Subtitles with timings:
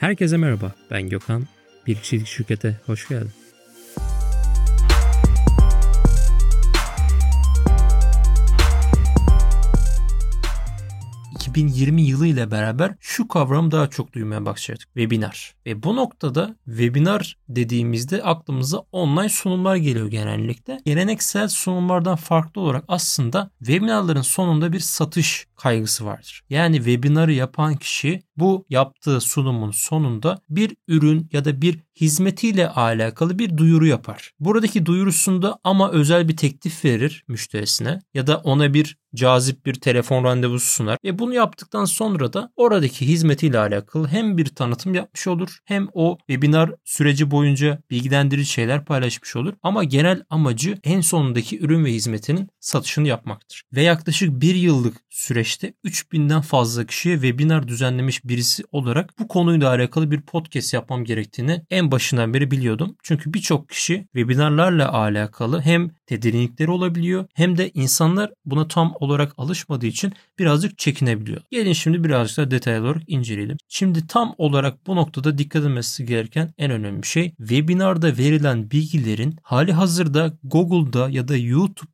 [0.00, 1.44] Herkese merhaba, ben Gökhan.
[1.86, 3.32] Bir kişilik şirkete hoş geldin.
[11.34, 14.88] 2020 yılı ile beraber şu kavramı daha çok duymaya başladık.
[14.94, 15.54] Webinar.
[15.66, 20.80] Ve bu noktada webinar dediğimizde aklımıza online sunumlar geliyor genellikle.
[20.84, 26.44] Geleneksel sunumlardan farklı olarak aslında webinarların sonunda bir satış kaygısı vardır.
[26.50, 33.38] Yani webinarı yapan kişi bu yaptığı sunumun sonunda bir ürün ya da bir hizmetiyle alakalı
[33.38, 34.32] bir duyuru yapar.
[34.40, 40.24] Buradaki duyurusunda ama özel bir teklif verir müşterisine ya da ona bir cazip bir telefon
[40.24, 40.98] randevusu sunar.
[41.04, 46.18] Ve bunu yaptıktan sonra da oradaki hizmetiyle alakalı hem bir tanıtım yapmış olur hem o
[46.18, 49.54] webinar süreci boyunca bilgilendirici şeyler paylaşmış olur.
[49.62, 53.62] Ama genel amacı en sonundaki ürün ve hizmetinin satışını yapmaktır.
[53.72, 60.10] Ve yaklaşık bir yıllık süreçte 3000'den fazla kişiye webinar düzenlemiş birisi olarak bu konuyla alakalı
[60.10, 62.96] bir podcast yapmam gerektiğini en başından beri biliyordum.
[63.02, 69.86] Çünkü birçok kişi webinarlarla alakalı hem tedirginlikleri olabiliyor hem de insanlar buna tam olarak alışmadığı
[69.86, 71.40] için birazcık çekinebiliyor.
[71.50, 73.56] Gelin şimdi birazcık daha detaylı olarak inceleyelim.
[73.68, 79.72] Şimdi tam olarak bu noktada dikkat edilmesi gereken en önemli şey webinarda verilen bilgilerin hali
[79.72, 81.36] hazırda Google'da ya da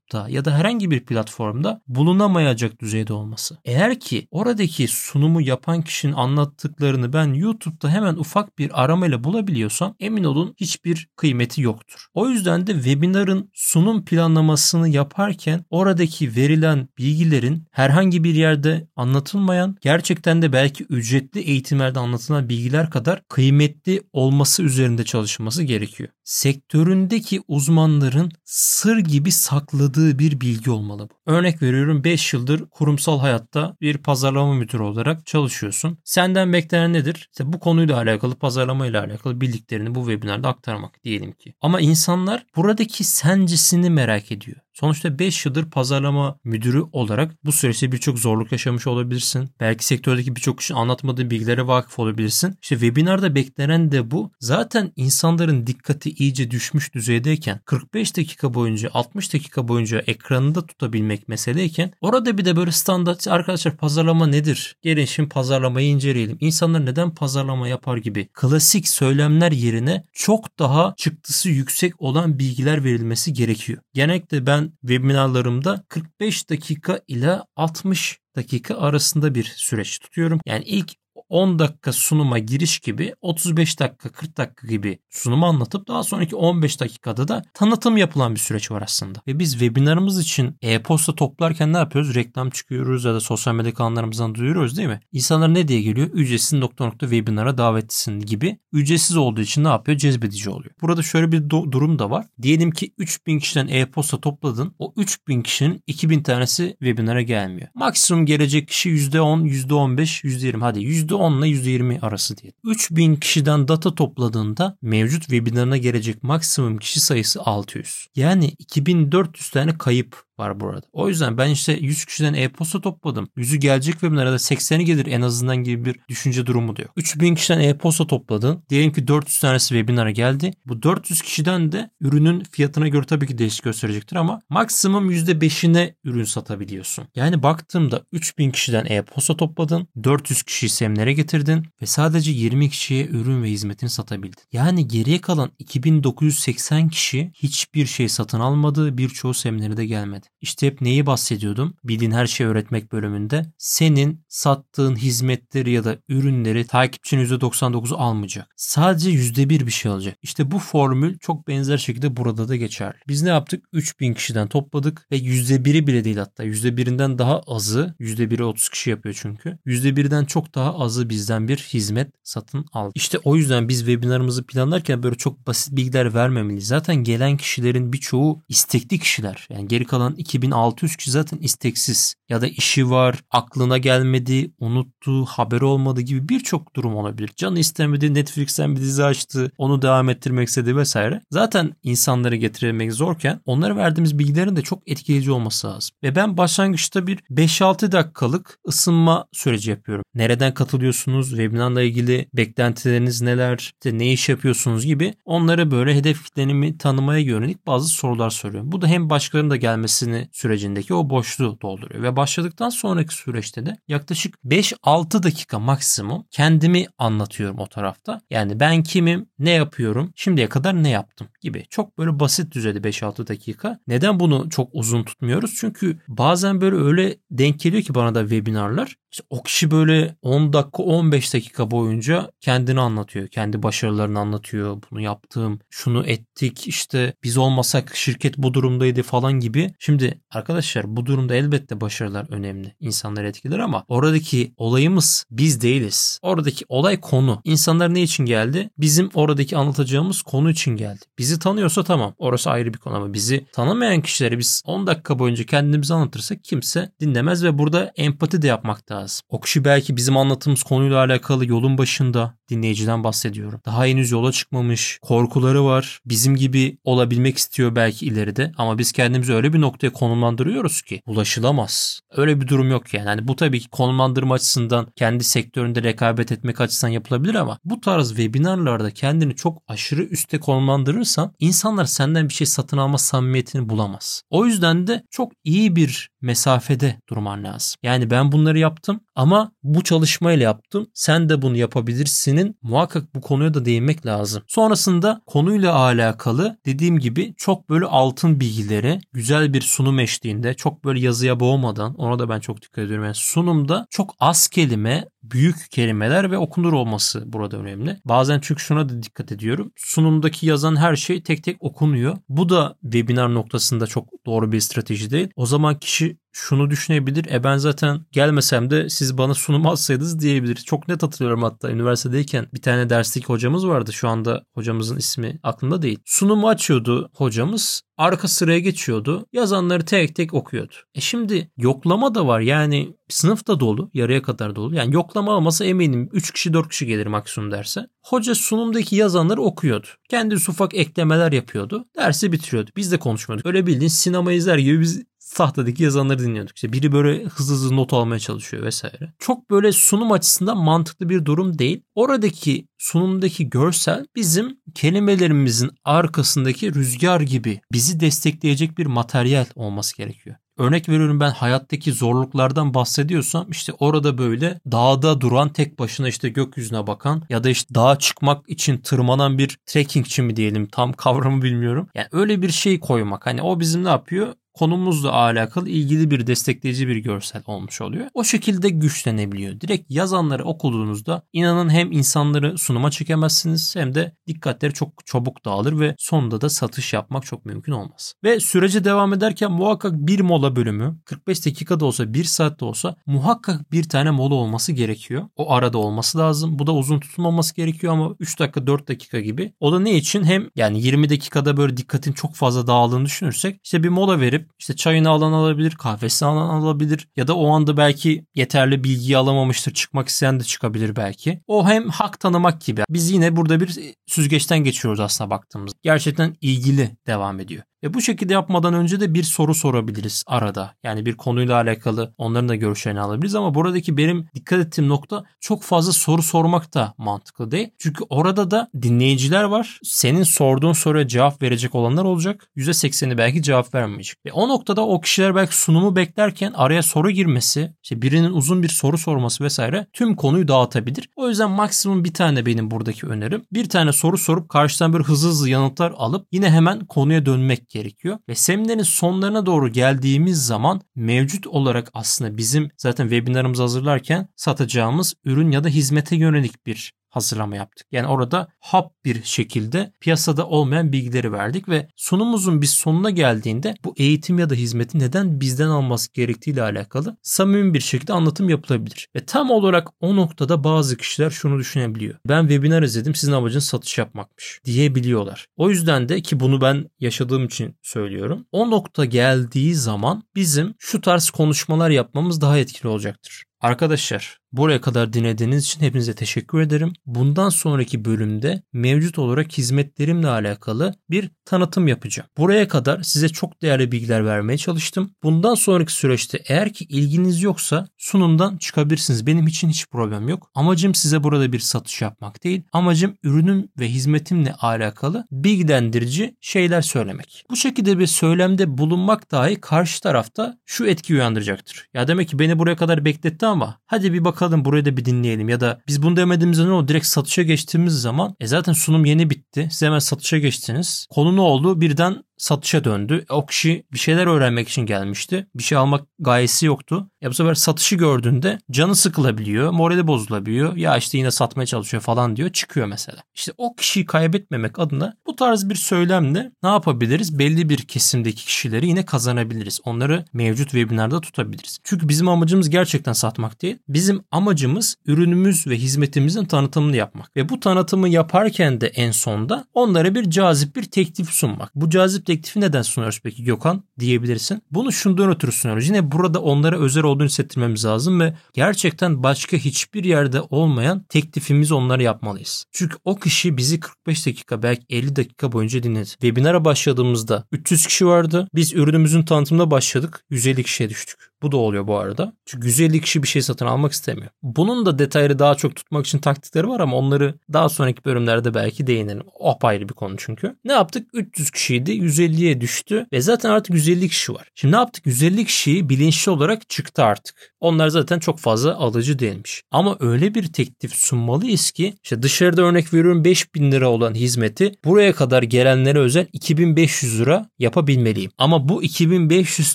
[0.05, 3.58] YouTube'da ya da herhangi bir platformda bulunamayacak düzeyde olması.
[3.64, 10.24] Eğer ki oradaki sunumu yapan kişinin anlattıklarını ben YouTube'da hemen ufak bir aramayla bulabiliyorsam emin
[10.24, 12.06] olun hiçbir kıymeti yoktur.
[12.14, 20.42] O yüzden de webinarın sunum planlamasını yaparken oradaki verilen bilgilerin herhangi bir yerde anlatılmayan gerçekten
[20.42, 26.08] de belki ücretli eğitimlerde anlatılan bilgiler kadar kıymetli olması üzerinde çalışılması gerekiyor.
[26.25, 31.33] Sektöründeki uzmanların sır gibi sakladığı bir bilgi olmalı bu.
[31.33, 35.98] Örnek veriyorum 5 yıldır kurumsal hayatta bir pazarlama müdürü olarak çalışıyorsun.
[36.05, 37.28] Senden beklenen nedir?
[37.33, 41.55] İşte bu konuyla alakalı pazarlama ile alakalı bildiklerini bu webinarda aktarmak diyelim ki.
[41.61, 44.57] Ama insanlar buradaki sencisini merak ediyor.
[44.74, 49.51] Sonuçta 5 yıldır pazarlama müdürü olarak bu süreçte birçok zorluk yaşamış olabilirsin.
[49.61, 52.58] Belki sektördeki birçok kişinin anlatmadığı bilgilere vakıf olabilirsin.
[52.62, 54.33] İşte webinarda beklenen de bu.
[54.40, 61.92] Zaten insanların dikkati iyice düşmüş düzeydeyken 45 dakika boyunca 60 dakika boyunca ekranında tutabilmek meseleyken
[62.01, 64.77] orada bir de böyle standart arkadaşlar pazarlama nedir?
[64.83, 66.36] Gelin şimdi pazarlamayı inceleyelim.
[66.40, 73.33] İnsanlar neden pazarlama yapar gibi klasik söylemler yerine çok daha çıktısı yüksek olan bilgiler verilmesi
[73.33, 73.79] gerekiyor.
[73.95, 80.41] Genellikle ben webinarlarımda 45 dakika ile 60 dakika arasında bir süreç tutuyorum.
[80.47, 80.92] Yani ilk
[81.29, 86.80] 10 dakika sunuma giriş gibi 35 dakika 40 dakika gibi sunumu anlatıp daha sonraki 15
[86.80, 89.18] dakikada da tanıtım yapılan bir süreç var aslında.
[89.27, 92.14] Ve biz webinarımız için e-posta toplarken ne yapıyoruz?
[92.14, 95.01] Reklam çıkıyoruz ya da sosyal medya kanallarımızdan duyuruyoruz değil mi?
[95.13, 96.07] İnsanlar ne diye geliyor?
[96.13, 98.58] Ücretsiz nokta nokta webinara davetlisin gibi.
[98.73, 99.98] Ücretsiz olduğu için ne yapıyor?
[99.98, 100.74] Cezbedici oluyor.
[100.83, 102.27] Burada şöyle bir do- durum da var.
[102.42, 104.74] Diyelim ki 3000 kişiden e-posta topladın.
[104.79, 107.68] O 3000 kişinin 2000 tanesi webinara gelmiyor.
[107.74, 112.52] Maksimum gelecek kişi %10, %15, %20 hadi %10 ile %20 arası diye.
[112.64, 118.07] 3000 kişiden data topladığında mevcut webinarına gelecek maksimum kişi sayısı 600.
[118.17, 120.83] Yani 2400 tane kayıp var burada.
[120.92, 123.28] O yüzden ben işte 100 kişiden e-posta topladım.
[123.36, 126.90] 100'ü gelecek webinara da 80'i gelir en azından gibi bir düşünce durumu da yok.
[126.96, 128.62] 3000 kişiden e-posta topladın.
[128.69, 130.52] Diyelim ki 400 tanesi webinara geldi.
[130.67, 136.25] Bu 400 kişiden de ürünün fiyatına göre tabii ki değişik gösterecektir ama maksimum %5'ine ürün
[136.25, 137.05] satabiliyorsun.
[137.14, 139.88] Yani baktığımda 3000 kişiden e-posta topladın.
[140.05, 144.43] 400 kişiyi seminere getirdin ve sadece 20 kişiye ürün ve hizmetini satabildin.
[144.52, 148.99] Yani geriye kalan 2980 kişi hiçbir şey satın almadı.
[148.99, 150.24] Birçoğu seminere de gelmedi.
[150.40, 151.75] İşte hep neyi bahsediyordum?
[151.85, 153.46] Bildiğin her şeyi öğretmek bölümünde.
[153.58, 158.46] Senin sattığın hizmetleri ya da ürünleri takipçinin %99'u almayacak.
[158.56, 160.19] Sadece %1 bir şey alacak.
[160.23, 162.99] İşte bu formül çok benzer şekilde burada da geçerli.
[163.08, 163.64] Biz ne yaptık?
[163.73, 169.19] 3000 kişiden topladık ve %1'i bile değil hatta %1'inden daha azı %1'i 30 kişi yapıyor
[169.19, 169.58] çünkü.
[169.67, 172.93] %1'den çok daha azı bizden bir hizmet satın aldı.
[172.94, 176.66] İşte o yüzden biz webinarımızı planlarken böyle çok basit bilgiler vermemeliyiz.
[176.66, 179.48] Zaten gelen kişilerin birçoğu istekli kişiler.
[179.50, 185.64] Yani geri kalan 2600 kişi zaten isteksiz ya da işi var, aklına gelmedi, unuttu, haberi
[185.64, 187.31] olmadı gibi birçok durum olabilir.
[187.37, 191.20] Canı istemedi, Netflix'ten bir dizi açtı, onu devam ettirmek istedi vesaire.
[191.31, 195.96] Zaten insanları getiremek zorken onlara verdiğimiz bilgilerin de çok etkileyici olması lazım.
[196.02, 200.05] Ve ben başlangıçta bir 5-6 dakikalık ısınma süreci yapıyorum.
[200.14, 206.78] Nereden katılıyorsunuz, webinarla ilgili beklentileriniz neler, işte ne iş yapıyorsunuz gibi onlara böyle hedef kitlemi
[206.78, 208.72] tanımaya yönelik bazı sorular soruyorum.
[208.72, 212.02] Bu da hem başkalarının da gelmesi başlamasını sürecindeki o boşluğu dolduruyor.
[212.02, 218.20] Ve başladıktan sonraki süreçte de yaklaşık 5-6 dakika maksimum kendimi anlatıyorum o tarafta.
[218.30, 221.64] Yani ben kimim, ne yapıyorum, şimdiye kadar ne yaptım gibi.
[221.70, 223.78] Çok böyle basit düzeyde 5-6 dakika.
[223.86, 225.54] Neden bunu çok uzun tutmuyoruz?
[225.60, 228.96] Çünkü bazen böyle öyle denk geliyor ki bana da webinarlar.
[229.14, 233.28] İşte o kişi böyle 10 dakika 15 dakika boyunca kendini anlatıyor.
[233.28, 234.82] Kendi başarılarını anlatıyor.
[234.90, 239.75] Bunu yaptım, şunu ettik işte biz olmasak şirket bu durumdaydı falan gibi.
[239.78, 242.75] Şimdi arkadaşlar bu durumda elbette başarılar önemli.
[242.81, 246.19] İnsanları etkiler ama oradaki olayımız biz değiliz.
[246.22, 247.40] Oradaki olay konu.
[247.44, 248.70] İnsanlar ne için geldi?
[248.78, 251.00] Bizim oradaki anlatacağımız konu için geldi.
[251.19, 252.14] Bizi tanıyorsa tamam.
[252.19, 256.93] Orası ayrı bir konu ama bizi tanımayan kişileri biz 10 dakika boyunca kendimizi anlatırsak kimse
[257.00, 259.03] dinlemez ve burada empati de yapmak lazım.
[259.28, 263.60] O kişi belki bizim anlattığımız konuyla alakalı yolun başında dinleyiciden bahsediyorum.
[263.66, 266.00] Daha henüz yola çıkmamış, korkuları var.
[266.06, 272.00] Bizim gibi olabilmek istiyor belki ileride ama biz kendimizi öyle bir noktaya konumlandırıyoruz ki ulaşılamaz.
[272.16, 273.08] Öyle bir durum yok yani.
[273.08, 278.08] yani bu tabii ki konumlandırma açısından kendi sektöründe rekabet etmek açısından yapılabilir ama bu tarz
[278.08, 284.22] webinarlarda kendini çok aşırı üste konumlandırırsan insanlar senden bir şey satın alma samimiyetini bulamaz.
[284.30, 287.78] O yüzden de çok iyi bir mesafede durman lazım.
[287.82, 290.87] Yani ben bunları yaptım ama bu çalışmayla yaptım.
[290.94, 294.43] Sen de bunu yapabilirsinin muhakkak bu konuya da değinmek lazım.
[294.46, 301.00] Sonrasında konuyla alakalı dediğim gibi çok böyle altın bilgileri güzel bir sunum eşliğinde çok böyle
[301.00, 303.05] yazıya boğmadan ona da ben çok dikkat ediyorum.
[303.05, 308.00] Yani sunumda çok az kelime büyük kelimeler ve okunur olması burada önemli.
[308.05, 309.73] Bazen çünkü şuna da dikkat ediyorum.
[309.76, 312.17] Sunumdaki yazan her şey tek tek okunuyor.
[312.29, 315.29] Bu da webinar noktasında çok doğru bir strateji değil.
[315.37, 317.26] O zaman kişi şunu düşünebilir.
[317.32, 320.56] E ben zaten gelmesem de siz bana sunum atsaydınız diyebilir.
[320.56, 323.92] Çok net hatırlıyorum hatta üniversitedeyken bir tane derslik hocamız vardı.
[323.92, 325.98] Şu anda hocamızın ismi aklımda değil.
[326.04, 327.82] Sunumu açıyordu hocamız.
[327.96, 329.26] Arka sıraya geçiyordu.
[329.32, 330.75] Yazanları tek tek okuyordu.
[330.94, 332.40] E şimdi yoklama da var.
[332.40, 333.90] Yani sınıf da dolu.
[333.94, 334.75] Yarıya kadar dolu.
[334.75, 337.86] Yani yoklama olmasa eminim 3 kişi 4 kişi gelir maksimum derse.
[338.02, 339.86] Hoca sunumdaki yazanları okuyordu.
[340.10, 341.86] Kendisi ufak eklemeler yapıyordu.
[341.96, 342.70] Dersi bitiriyordu.
[342.76, 343.46] Biz de konuşmuyorduk.
[343.46, 345.02] Öyle bildiğin sinema izler gibi biz
[345.34, 346.56] tahtadaki yazanları dinliyorduk.
[346.56, 349.12] İşte biri böyle hızlı hızlı not almaya çalışıyor vesaire.
[349.19, 351.82] Çok böyle sunum açısından mantıklı bir durum değil.
[351.94, 360.36] Oradaki sunumdaki görsel bizim kelimelerimizin arkasındaki rüzgar gibi bizi destekleyecek bir materyal olması gerekiyor.
[360.58, 366.86] Örnek veriyorum ben hayattaki zorluklardan bahsediyorsam işte orada böyle dağda duran tek başına işte gökyüzüne
[366.86, 371.88] bakan ya da işte dağa çıkmak için tırmanan bir trekkingçi mi diyelim tam kavramı bilmiyorum.
[371.94, 374.34] Yani öyle bir şey koymak hani o bizim ne yapıyor?
[374.54, 378.06] Konumuzla alakalı ilgili bir destekleyici bir görsel olmuş oluyor.
[378.14, 379.60] O şekilde güçlenebiliyor.
[379.60, 385.94] Direkt yazanları okuduğunuzda inanın hem insanları sunuma çekemezsiniz hem de dikkatleri çok çabuk dağılır ve
[385.98, 388.14] sonunda da satış yapmak çok mümkün olmaz.
[388.24, 392.64] Ve sürece devam ederken muhakkak bir mola bölümü 45 dakika da olsa 1 saat de
[392.64, 395.28] olsa muhakkak bir tane mola olması gerekiyor.
[395.36, 396.58] O arada olması lazım.
[396.58, 399.52] Bu da uzun tutulmaması gerekiyor ama 3 dakika 4 dakika gibi.
[399.60, 400.24] O da ne için?
[400.24, 404.76] Hem yani 20 dakikada böyle dikkatin çok fazla dağıldığını düşünürsek işte bir mola verip işte
[404.76, 409.75] çayını alan alabilir, kahvesini alan alabilir ya da o anda belki yeterli bilgiyi alamamıştır.
[409.75, 411.41] Çıkmak isteyen de çıkabilir belki.
[411.46, 412.85] O hem hak tanımak gibi.
[412.91, 415.73] Biz yine burada bir süzgeçten geçiyoruz aslında baktığımız.
[415.82, 417.62] Gerçekten ilgili devam ediyor.
[417.84, 420.75] Ve bu şekilde yapmadan önce de bir soru sorabiliriz arada.
[420.82, 425.62] Yani bir konuyla alakalı onların da görüşlerini alabiliriz ama buradaki benim dikkat ettiğim nokta çok
[425.62, 427.70] fazla soru sormak da mantıklı değil.
[427.79, 429.81] Çünkü orada da dinleyiciler var.
[429.82, 432.48] Senin sorduğun soruya cevap verecek olanlar olacak.
[432.56, 434.26] %80'i belki cevap vermeyecek.
[434.26, 438.69] Ve o noktada o kişiler belki sunumu beklerken araya soru girmesi, işte birinin uzun bir
[438.69, 441.08] soru sorması vesaire tüm konuyu dağıtabilir.
[441.17, 443.43] O yüzden maksimum bir tane benim buradaki önerim.
[443.53, 448.19] Bir tane soru sorup karşıdan bir hızlı hızlı yanıtlar alıp yine hemen konuya dönmek gerekiyor.
[448.28, 455.50] Ve seminerin sonlarına doğru geldiğimiz zaman mevcut olarak aslında bizim zaten webinarımızı hazırlarken satacağımız ürün
[455.50, 457.86] ya da hizmete yönelik bir hazırlama yaptık.
[457.92, 463.94] Yani orada hap bir şekilde piyasada olmayan bilgileri verdik ve sunumumuzun biz sonuna geldiğinde bu
[463.96, 469.08] eğitim ya da hizmeti neden bizden alması gerektiği ile alakalı samimi bir şekilde anlatım yapılabilir.
[469.16, 472.14] Ve tam olarak o noktada bazı kişiler şunu düşünebiliyor.
[472.28, 475.46] Ben webinar izledim sizin amacınız satış yapmakmış diyebiliyorlar.
[475.56, 478.46] O yüzden de ki bunu ben yaşadığım için söylüyorum.
[478.52, 483.44] O nokta geldiği zaman bizim şu tarz konuşmalar yapmamız daha etkili olacaktır.
[483.60, 486.93] Arkadaşlar Buraya kadar dinlediğiniz için hepinize teşekkür ederim.
[487.06, 492.29] Bundan sonraki bölümde mevcut olarak hizmetlerimle alakalı bir tanıtım yapacağım.
[492.39, 495.11] Buraya kadar size çok değerli bilgiler vermeye çalıştım.
[495.23, 499.27] Bundan sonraki süreçte eğer ki ilginiz yoksa sunumdan çıkabilirsiniz.
[499.27, 500.51] Benim için hiç problem yok.
[500.55, 502.63] Amacım size burada bir satış yapmak değil.
[502.73, 507.44] Amacım ürünüm ve hizmetimle alakalı bilgilendirici şeyler söylemek.
[507.51, 511.89] Bu şekilde bir söylemde bulunmak dahi karşı tarafta şu etki uyandıracaktır.
[511.94, 515.49] Ya demek ki beni buraya kadar bekletti ama hadi bir bakalım burayı da bir dinleyelim
[515.49, 516.89] ya da biz bunu demediğimizde ne oldu?
[516.89, 519.69] Direkt satışa geçtiğimiz zaman e zaten sunum yeni bitti.
[519.71, 521.07] Siz hemen satışa geçtiniz.
[521.11, 521.81] Konu ne oldu?
[521.81, 523.25] Birden satışa döndü.
[523.29, 525.47] O kişi bir şeyler öğrenmek için gelmişti.
[525.55, 527.11] Bir şey almak gayesi yoktu.
[527.21, 530.77] Ya bu sefer satışı gördüğünde canı sıkılabiliyor, morali bozulabiliyor.
[530.77, 532.53] Ya işte yine satmaya çalışıyor falan diyor.
[532.53, 533.23] Çıkıyor mesela.
[533.35, 537.39] İşte o kişiyi kaybetmemek adına bu tarz bir söylemle ne yapabiliriz?
[537.39, 539.81] Belli bir kesimdeki kişileri yine kazanabiliriz.
[539.85, 541.79] Onları mevcut webinarda tutabiliriz.
[541.85, 543.77] Çünkü bizim amacımız gerçekten satmak değil.
[543.89, 547.37] Bizim amacımız ürünümüz ve hizmetimizin tanıtımını yapmak.
[547.37, 551.71] Ve bu tanıtımı yaparken de en sonda onlara bir cazip bir teklif sunmak.
[551.75, 554.62] Bu cazip teklifi neden sunuyoruz peki Gökhan diyebilirsin.
[554.71, 555.88] Bunu şundan ötürü sunuyoruz.
[555.88, 562.03] Yine burada onlara özel olduğunu hissettirmemiz lazım ve gerçekten başka hiçbir yerde olmayan teklifimiz onlara
[562.03, 562.64] yapmalıyız.
[562.73, 566.09] Çünkü o kişi bizi 45 dakika belki 50 dakika boyunca dinledi.
[566.09, 568.49] Webinara başladığımızda 300 kişi vardı.
[568.55, 570.25] Biz ürünümüzün tanıtımına başladık.
[570.31, 571.34] 150 kişiye düştük.
[571.43, 572.33] Bu da oluyor bu arada.
[572.47, 574.29] Çünkü 150 kişi bir şey satın almak istemiyor.
[574.43, 578.87] Bunun da detayları daha çok tutmak için taktikleri var ama onları daha sonraki bölümlerde belki
[578.87, 579.23] değinelim.
[579.38, 580.57] O apayrı bir konu çünkü.
[580.64, 581.09] Ne yaptık?
[581.12, 581.91] 300 kişiydi.
[581.91, 584.49] 150'ye düştü ve zaten artık 150 kişi var.
[584.55, 585.07] Şimdi ne yaptık?
[585.07, 587.55] 150 kişiyi bilinçli olarak çıktı artık.
[587.61, 589.62] Onlar zaten çok fazla alıcı değilmiş.
[589.71, 595.12] Ama öyle bir teklif sunmalıyız ki işte dışarıda örnek veriyorum 5000 lira olan hizmeti buraya
[595.12, 598.31] kadar gelenlere özel 2500 lira yapabilmeliyim.
[598.38, 599.75] Ama bu 2500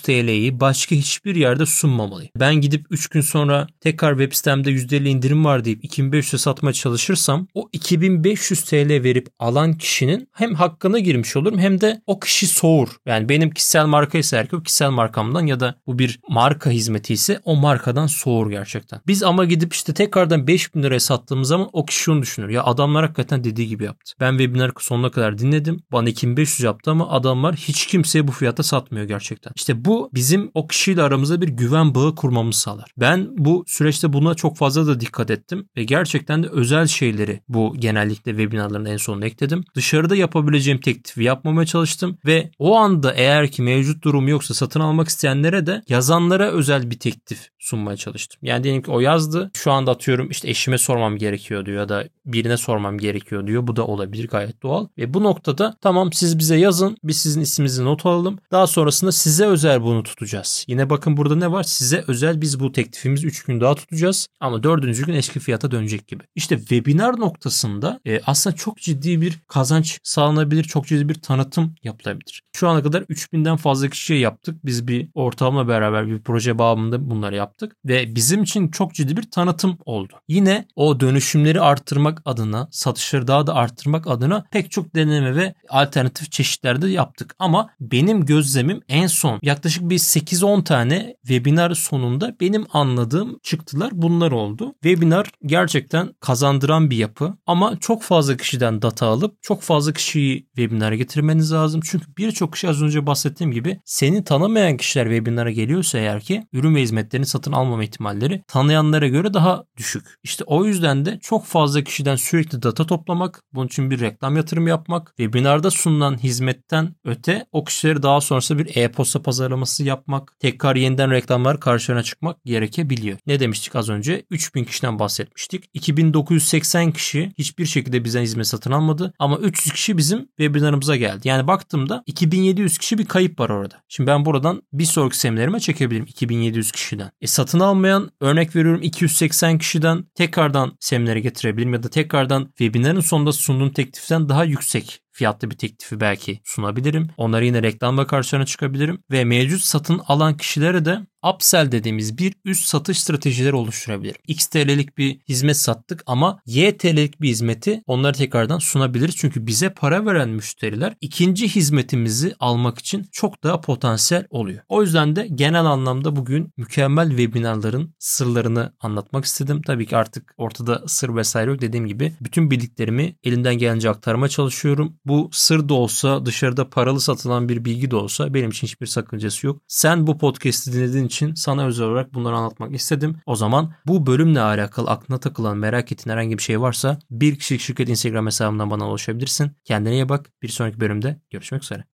[0.00, 2.30] TL'yi başka hiçbir yerde sunmamalıyım.
[2.36, 7.46] Ben gidip 3 gün sonra tekrar web sitemde %50 indirim var deyip 2500 satmaya çalışırsam
[7.54, 12.88] o 2500 TL verip alan kişinin hem hakkına girmiş olurum hem de o kişi soğur.
[13.06, 17.40] Yani benim kişisel marka ise o kişisel markamdan ya da bu bir marka hizmeti ise
[17.44, 19.00] o markadan soğur gerçekten.
[19.06, 22.48] Biz ama gidip işte tekrardan 5000 liraya sattığımız zaman o kişi şunu düşünür.
[22.48, 24.12] Ya adamlar hakikaten dediği gibi yaptı.
[24.20, 25.80] Ben webinar sonuna kadar dinledim.
[25.92, 29.52] Bana 2500 yaptı ama adamlar hiç kimseye bu fiyata satmıyor gerçekten.
[29.56, 32.90] İşte bu bizim o kişiyle aramızda bir güven bağı kurmamız sağlar.
[32.96, 37.74] Ben bu süreçte buna çok fazla da dikkat ettim ve gerçekten de özel şeyleri bu
[37.78, 39.64] genellikle webinarların en sonuna ekledim.
[39.74, 45.08] Dışarıda yapabileceğim teklifi yapmamaya çalıştım ve o anda eğer ki mevcut durum yoksa satın almak
[45.08, 48.40] isteyenlere de yazanlara özel bir teklif sunmaya çalıştım.
[48.42, 49.50] Yani diyelim ki o yazdı.
[49.54, 53.66] Şu anda atıyorum işte eşime sormam gerekiyor diyor ya da birine sormam gerekiyor diyor.
[53.66, 54.86] Bu da olabilir gayet doğal.
[54.98, 56.96] Ve bu noktada tamam siz bize yazın.
[57.04, 58.38] Biz sizin isminizi not alalım.
[58.50, 60.64] Daha sonrasında size özel bunu tutacağız.
[60.68, 61.62] Yine bakın burada ne var?
[61.62, 64.26] Size özel biz bu teklifimizi 3 gün daha tutacağız.
[64.40, 65.06] Ama 4.
[65.06, 66.22] gün eski fiyata dönecek gibi.
[66.34, 70.64] İşte webinar noktasında e, aslında çok ciddi bir kazanç sağlanabilir.
[70.64, 72.42] Çok ciddi bir tanıtım yapılabilir.
[72.56, 74.64] Şu ana kadar 3000'den fazla kişiye yaptık.
[74.64, 77.76] Biz bir ortamla beraber bir proje bağımında bunları yaptık.
[77.84, 80.12] Ve bizim için çok ciddi bir tanıtım oldu.
[80.28, 86.32] Yine o dönüşümleri arttırmak adına, satışları daha da arttırmak adına pek çok deneme ve alternatif
[86.32, 87.34] çeşitlerde yaptık.
[87.38, 94.32] Ama benim gözlemim en son yaklaşık bir 8-10 tane webinar sonunda benim anladığım çıktılar bunlar
[94.32, 94.74] oldu.
[94.82, 100.94] Webinar gerçekten kazandıran bir yapı ama çok fazla kişiden data alıp çok fazla kişiyi webinara
[100.94, 101.80] getirmeniz lazım.
[101.84, 106.74] Çünkü birçok kişi az önce bahsettiğim gibi seni tanımayan kişiler webinara geliyorsa eğer ki ürün
[106.74, 110.04] ve hizmetlerini satın almama ihtimalleri tanıyanlara göre daha düşük.
[110.22, 114.66] İşte o yüzden de çok fazla kişiden sürekli data toplamak, bunun için bir reklam yatırım
[114.66, 121.09] yapmak, webinarda sunulan hizmetten öte o kişileri daha sonrasında bir e-posta pazarlaması yapmak, tekrar yeniden
[121.10, 123.18] reklamlar karşılarına çıkmak gerekebiliyor.
[123.26, 124.22] Ne demiştik az önce?
[124.30, 125.64] 3000 kişiden bahsetmiştik.
[125.74, 131.28] 2980 kişi hiçbir şekilde bizden hizmet satın almadı ama 300 kişi bizim webinarımıza geldi.
[131.28, 133.74] Yani baktığımda 2700 kişi bir kayıp var orada.
[133.88, 137.10] Şimdi ben buradan bir sonraki seminerime çekebilirim 2700 kişiden.
[137.20, 143.32] E satın almayan örnek veriyorum 280 kişiden tekrardan seminere getirebilirim ya da tekrardan webinarın sonunda
[143.32, 147.08] sunduğum tekliften daha yüksek fiyatlı bir teklifi belki sunabilirim.
[147.16, 149.02] Onları yine reklamla karşılarına çıkabilirim.
[149.10, 150.98] Ve mevcut satın alan kişilere de
[151.34, 154.20] upsell dediğimiz bir üst satış stratejileri oluşturabilirim.
[154.26, 159.16] X TL'lik bir hizmet sattık ama Y TL'lik bir hizmeti onlara tekrardan sunabiliriz.
[159.16, 164.60] Çünkü bize para veren müşteriler ikinci hizmetimizi almak için çok daha potansiyel oluyor.
[164.68, 169.62] O yüzden de genel anlamda bugün mükemmel webinarların sırlarını anlatmak istedim.
[169.66, 174.96] Tabii ki artık ortada sır vesaire yok dediğim gibi bütün bildiklerimi elimden gelince aktarmaya çalışıyorum.
[175.04, 179.46] Bu sır da olsa dışarıda paralı satılan bir bilgi de olsa benim için hiçbir sakıncası
[179.46, 179.62] yok.
[179.68, 183.16] Sen bu podcast'i dinlediğin için sana özel olarak bunları anlatmak istedim.
[183.26, 187.60] O zaman bu bölümle alakalı aklına takılan merak ettiğin herhangi bir şey varsa bir kişilik
[187.60, 189.52] şirket Instagram hesabımdan bana ulaşabilirsin.
[189.64, 190.30] Kendine iyi bak.
[190.42, 191.89] Bir sonraki bölümde görüşmek üzere.